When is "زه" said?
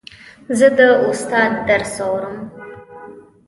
0.57-0.67